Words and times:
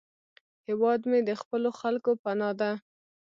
هیواد 0.67 1.01
مې 1.09 1.19
د 1.29 1.31
خپلو 1.41 1.69
خلکو 1.79 2.11
پناه 2.23 2.51
ده 2.59 2.71